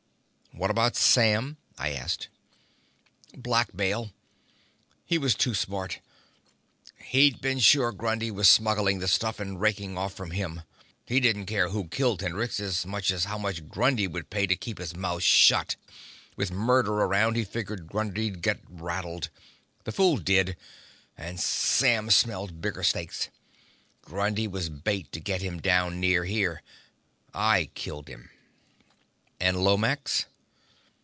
"What 0.53 0.69
about 0.69 0.97
Sam?" 0.97 1.57
I 1.77 1.93
asked. 1.93 2.27
"Blackmail. 3.35 4.11
He 5.05 5.17
was 5.17 5.33
too 5.33 5.53
smart. 5.55 6.01
He'd 7.03 7.39
been 7.39 7.59
sure 7.59 7.93
Grundy 7.93 8.29
was 8.31 8.49
smuggling 8.49 8.99
the 8.99 9.07
stuff, 9.07 9.39
and 9.39 9.61
raking 9.61 9.97
off 9.97 10.13
from 10.13 10.31
him. 10.31 10.61
He 11.05 11.21
didn't 11.21 11.45
care 11.45 11.69
who 11.69 11.87
killed 11.87 12.21
Hendrix 12.21 12.59
as 12.59 12.85
much 12.85 13.11
as 13.11 13.23
how 13.23 13.37
much 13.37 13.69
Grundy 13.69 14.07
would 14.07 14.29
pay 14.29 14.45
to 14.45 14.55
keep 14.57 14.77
his 14.77 14.93
mouth 14.95 15.23
shut 15.23 15.77
with 16.35 16.51
murder 16.51 16.91
around, 16.93 17.37
he 17.37 17.45
figured 17.45 17.87
Grundy'd 17.87 18.41
get 18.41 18.59
rattled. 18.69 19.29
The 19.85 19.93
fool 19.93 20.17
did, 20.17 20.57
and 21.17 21.39
Sam 21.39 22.11
smelled 22.11 22.61
bigger 22.61 22.83
stakes. 22.83 23.29
Grundy 24.01 24.47
was 24.47 24.69
bait 24.69 25.13
to 25.13 25.21
get 25.21 25.41
him 25.41 25.61
down 25.61 26.01
near 26.01 26.25
here. 26.25 26.61
I 27.33 27.71
killed 27.73 28.09
him." 28.09 28.29
"And 29.39 29.63
Lomax?" 29.63 30.25